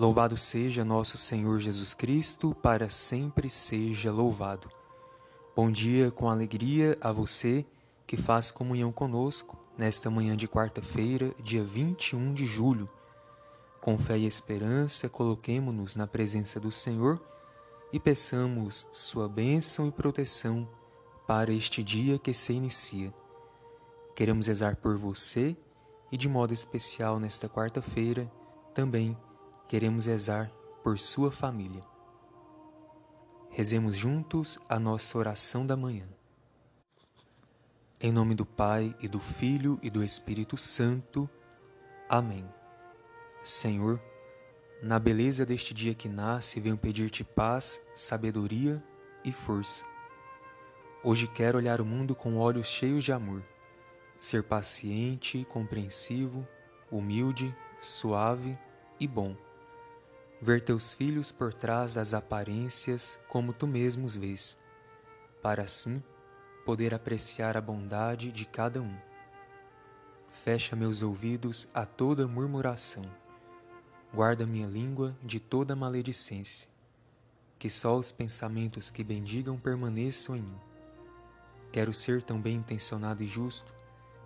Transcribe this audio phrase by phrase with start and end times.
[0.00, 4.66] Louvado seja nosso Senhor Jesus Cristo, para sempre seja louvado.
[5.54, 7.66] Bom dia com alegria a você
[8.06, 12.88] que faz comunhão conosco nesta manhã de quarta-feira, dia 21 de julho.
[13.78, 17.20] Com fé e esperança, coloquemo-nos na presença do Senhor
[17.92, 20.66] e peçamos sua bênção e proteção
[21.26, 23.12] para este dia que se inicia.
[24.16, 25.54] Queremos rezar por você
[26.10, 28.32] e, de modo especial nesta quarta-feira,
[28.72, 29.14] também
[29.70, 30.50] queremos rezar
[30.82, 31.80] por sua família.
[33.50, 36.08] Rezemos juntos a nossa oração da manhã.
[38.00, 41.30] Em nome do Pai e do Filho e do Espírito Santo.
[42.08, 42.44] Amém.
[43.44, 44.02] Senhor,
[44.82, 48.82] na beleza deste dia que nasce, venho pedir-te paz, sabedoria
[49.24, 49.84] e força.
[51.04, 53.44] Hoje quero olhar o mundo com olhos cheios de amor,
[54.20, 56.44] ser paciente, compreensivo,
[56.90, 58.58] humilde, suave
[58.98, 59.36] e bom
[60.40, 64.56] ver teus filhos por trás das aparências como tu mesmo os vês,
[65.42, 66.02] para assim
[66.64, 68.96] poder apreciar a bondade de cada um.
[70.42, 73.04] Fecha meus ouvidos a toda murmuração,
[74.14, 76.68] guarda minha língua de toda maledicência,
[77.58, 80.60] que só os pensamentos que bendigam permaneçam em mim.
[81.70, 83.70] Quero ser tão bem intencionado e justo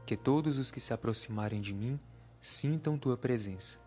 [0.06, 1.98] que todos os que se aproximarem de mim
[2.41, 3.84] sintam tua presença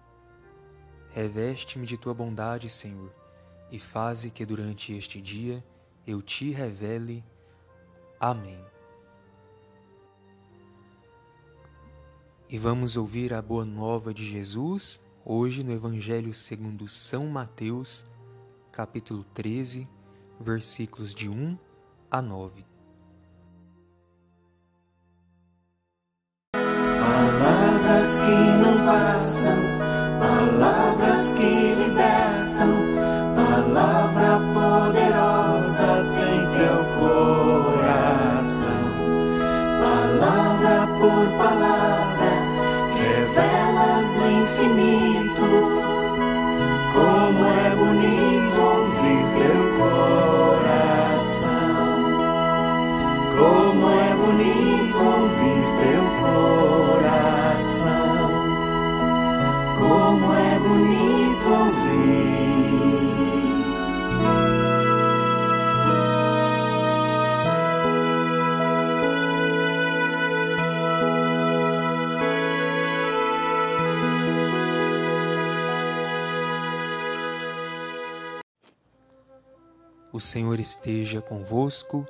[1.12, 3.12] Reveste-me de tua bondade, Senhor,
[3.72, 5.64] e faze que durante este dia
[6.06, 7.24] eu te revele.
[8.20, 8.60] Amém.
[12.50, 18.06] E vamos ouvir a boa nova de Jesus hoje no Evangelho segundo São Mateus,
[18.72, 19.86] capítulo 13,
[20.40, 21.58] versículos de 1
[22.10, 22.66] a 9.
[26.54, 29.58] Palavras que não passam
[30.18, 30.87] palavras
[31.18, 32.74] que libertam,
[33.36, 38.86] palavra poderosa tem teu coração.
[39.80, 42.32] Palavra por palavra,
[42.96, 45.07] revelas o infinito.
[80.18, 82.04] O Senhor esteja convosco,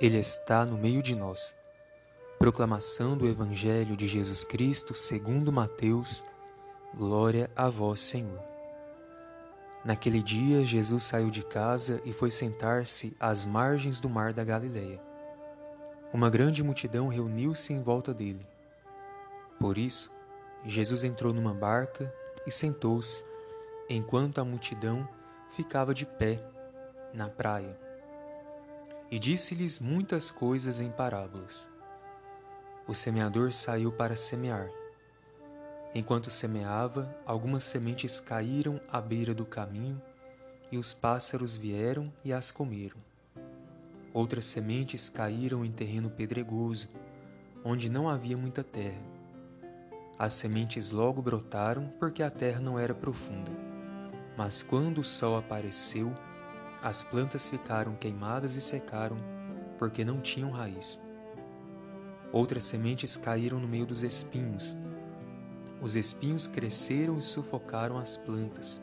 [0.00, 1.54] Ele está no meio de nós.
[2.36, 6.24] Proclamação do Evangelho de Jesus Cristo segundo Mateus.
[6.92, 8.42] Glória a vós, Senhor.
[9.84, 15.00] Naquele dia, Jesus saiu de casa e foi sentar-se às margens do mar da Galileia.
[16.12, 18.44] Uma grande multidão reuniu-se em volta dele.
[19.60, 20.10] Por isso,
[20.64, 22.12] Jesus entrou numa barca
[22.44, 23.24] e sentou-se,
[23.88, 25.08] enquanto a multidão
[25.52, 26.50] ficava de pé
[27.12, 27.78] na praia.
[29.10, 31.68] E disse-lhes muitas coisas em parábolas.
[32.86, 34.70] O semeador saiu para semear.
[35.94, 40.00] Enquanto semeava, algumas sementes caíram à beira do caminho,
[40.70, 42.96] e os pássaros vieram e as comeram.
[44.14, 46.88] Outras sementes caíram em terreno pedregoso,
[47.62, 49.00] onde não havia muita terra.
[50.18, 53.50] As sementes logo brotaram porque a terra não era profunda.
[54.36, 56.12] Mas quando o sol apareceu,
[56.82, 59.16] as plantas ficaram queimadas e secaram,
[59.78, 61.00] porque não tinham raiz.
[62.32, 64.76] Outras sementes caíram no meio dos espinhos.
[65.80, 68.82] Os espinhos cresceram e sufocaram as plantas.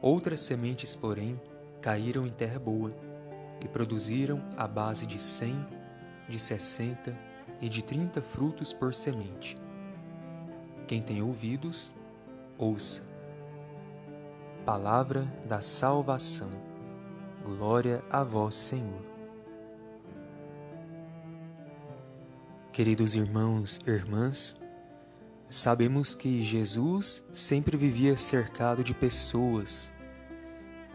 [0.00, 1.40] Outras sementes, porém,
[1.80, 2.94] caíram em terra boa
[3.64, 5.66] e produziram a base de cem,
[6.28, 7.16] de sessenta
[7.60, 9.56] e de trinta frutos por semente.
[10.86, 11.92] Quem tem ouvidos,
[12.56, 13.02] ouça.
[14.64, 16.67] Palavra da salvação.
[17.44, 19.02] Glória a vós, Senhor.
[22.72, 24.56] Queridos irmãos e irmãs,
[25.48, 29.92] sabemos que Jesus sempre vivia cercado de pessoas.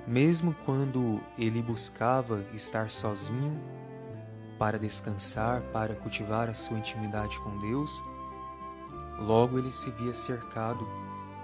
[0.08, 3.60] Mesmo quando ele buscava estar sozinho
[4.58, 8.02] para descansar, para cultivar a sua intimidade com Deus,
[9.18, 10.88] logo ele se via cercado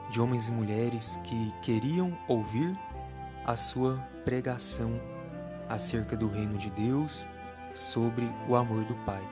[0.09, 2.77] de homens e mulheres que queriam ouvir
[3.49, 5.01] a sua pregação
[5.67, 7.27] acerca do reino de Deus,
[7.73, 9.27] sobre o amor do Pai.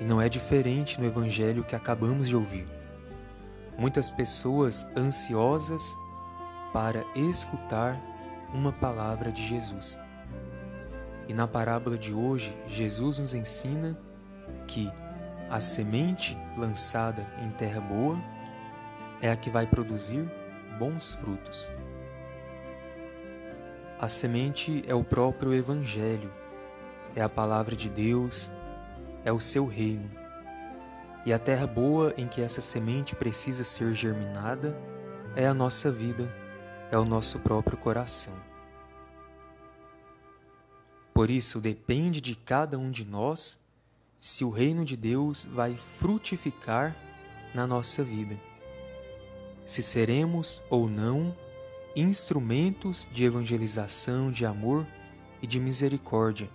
[0.00, 2.66] E não é diferente no evangelho que acabamos de ouvir.
[3.76, 5.94] muitas pessoas ansiosas
[6.72, 8.00] para escutar
[8.54, 10.00] uma palavra de Jesus.
[11.28, 13.96] E na parábola de hoje, Jesus nos ensina
[14.66, 14.90] que
[15.50, 18.18] a semente lançada em terra boa
[19.20, 20.28] é a que vai produzir
[20.78, 21.70] bons frutos.
[23.98, 26.32] A semente é o próprio Evangelho,
[27.16, 28.50] é a palavra de Deus,
[29.24, 30.08] é o seu reino.
[31.26, 34.78] E a terra boa em que essa semente precisa ser germinada
[35.34, 36.32] é a nossa vida,
[36.92, 38.34] é o nosso próprio coração.
[41.12, 43.58] Por isso, depende de cada um de nós
[44.20, 46.96] se o reino de Deus vai frutificar
[47.52, 48.47] na nossa vida.
[49.68, 51.32] Se seremos ou não
[51.94, 54.84] instrumentos de evangelização, de amor
[55.40, 56.50] e de misericórdia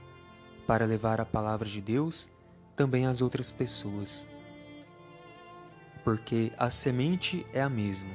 [0.68, 2.28] para levar a palavra de Deus
[2.76, 4.26] também às outras pessoas.
[6.04, 8.14] Porque a semente é a mesma,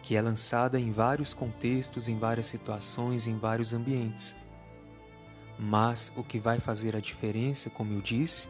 [0.00, 4.36] que é lançada em vários contextos, em várias situações, em vários ambientes
[5.58, 8.48] mas o que vai fazer a diferença, como eu disse,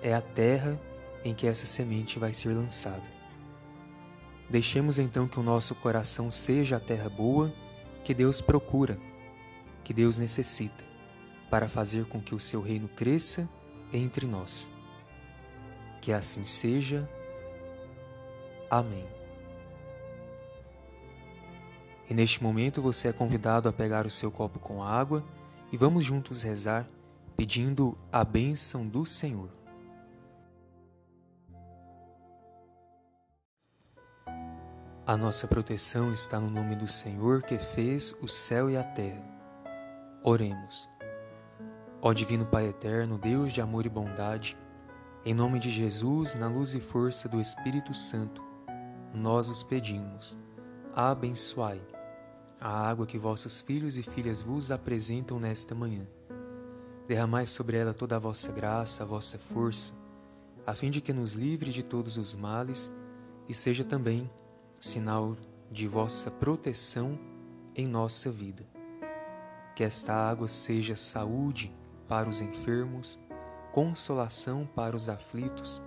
[0.00, 0.80] é a terra
[1.24, 3.21] em que essa semente vai ser lançada.
[4.48, 7.52] Deixemos então que o nosso coração seja a terra boa
[8.04, 8.98] que Deus procura,
[9.84, 10.84] que Deus necessita,
[11.50, 13.48] para fazer com que o seu reino cresça
[13.92, 14.70] entre nós.
[16.00, 17.08] Que assim seja.
[18.70, 19.06] Amém.
[22.10, 25.24] E neste momento você é convidado a pegar o seu copo com água
[25.70, 26.86] e vamos juntos rezar
[27.36, 29.61] pedindo a bênção do Senhor.
[35.04, 39.20] A nossa proteção está no nome do Senhor que fez o céu e a terra.
[40.22, 40.88] Oremos.
[42.00, 44.56] Ó Divino Pai Eterno, Deus de amor e bondade,
[45.24, 48.40] em nome de Jesus, na luz e força do Espírito Santo,
[49.12, 50.38] nós os pedimos.
[50.94, 51.82] Abençoai
[52.60, 56.06] a água que vossos filhos e filhas vos apresentam nesta manhã.
[57.08, 59.94] Derramai sobre ela toda a vossa graça, a vossa força,
[60.64, 62.92] a fim de que nos livre de todos os males
[63.48, 64.30] e seja também
[64.82, 65.36] sinal
[65.70, 67.16] de vossa proteção
[67.72, 68.66] em nossa vida.
[69.76, 71.72] Que esta água seja saúde
[72.08, 73.16] para os enfermos,
[73.70, 75.80] consolação para os aflitos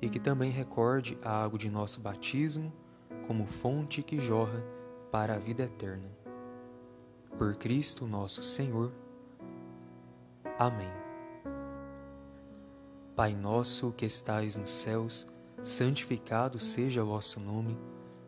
[0.00, 2.72] e que também recorde a água de nosso batismo
[3.26, 4.64] como fonte que jorra
[5.10, 6.08] para a vida eterna.
[7.36, 8.92] Por Cristo nosso Senhor.
[10.56, 10.92] Amém.
[13.16, 15.26] Pai nosso que estais nos céus,
[15.64, 17.76] santificado seja o vosso nome,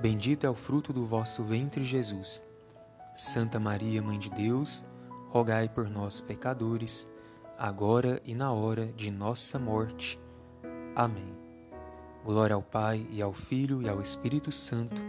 [0.00, 2.44] bendito é o fruto do vosso ventre, Jesus.
[3.16, 4.84] Santa Maria, Mãe de Deus,
[5.28, 7.06] rogai por nós, pecadores,
[7.58, 10.20] agora e na hora de nossa morte.
[10.94, 11.34] Amém.
[12.24, 15.00] Glória ao Pai, e ao Filho, e ao Espírito Santo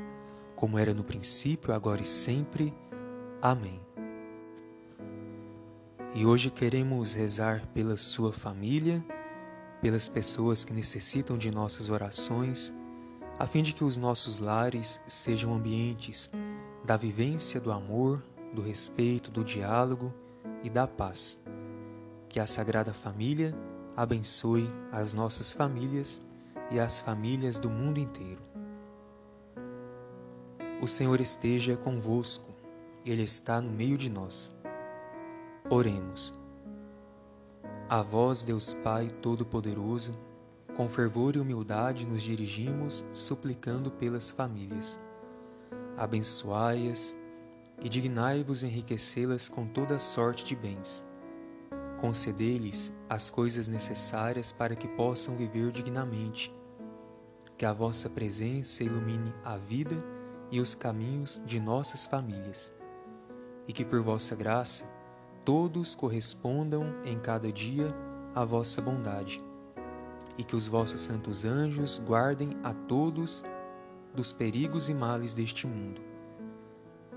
[0.56, 2.74] como era no princípio, agora e sempre.
[3.42, 3.80] Amém.
[6.14, 9.04] E hoje queremos rezar pela sua família,
[9.82, 12.74] pelas pessoas que necessitam de nossas orações,
[13.38, 16.30] a fim de que os nossos lares sejam ambientes
[16.84, 18.24] da vivência do amor,
[18.54, 20.14] do respeito, do diálogo
[20.64, 21.38] e da paz.
[22.30, 23.54] Que a Sagrada Família
[23.96, 26.22] abençoe as nossas famílias
[26.72, 28.42] e as famílias do mundo inteiro.
[30.82, 32.54] O Senhor esteja convosco,
[33.06, 34.52] Ele está no meio de nós.
[35.70, 36.34] Oremos.
[37.90, 40.18] A vós, Deus Pai Todo-Poderoso,
[40.76, 45.00] com fervor e humildade nos dirigimos, suplicando pelas famílias.
[45.98, 47.16] Abençoai-as
[47.82, 51.06] e dignai-vos enriquecê-las com toda sorte de bens.
[52.00, 56.54] Concedei-lhes as coisas necessárias para que possam viver dignamente.
[57.58, 59.96] Que a vossa presença ilumine a vida
[60.52, 62.72] e os caminhos de nossas famílias,
[63.68, 64.86] e que por vossa graça
[65.46, 67.96] todos correspondam em cada dia
[68.34, 69.42] à vossa bondade,
[70.38, 73.44] e que os vossos santos anjos guardem a todos
[74.14, 76.02] dos perigos e males deste mundo.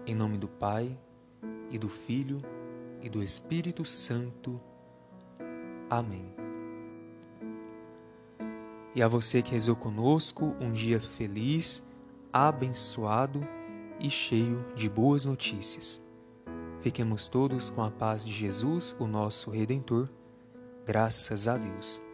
[0.07, 0.97] Em nome do Pai,
[1.71, 2.43] e do Filho,
[3.01, 4.61] e do Espírito Santo.
[5.89, 6.35] Amém.
[8.95, 11.83] E a você que rezou conosco, um dia feliz
[12.33, 13.47] abençoado
[14.01, 16.01] e cheio de boas notícias.
[16.81, 20.09] Fiquemos todos com a paz de Jesus, o nosso Redentor.
[20.85, 22.08] Graças a Deus.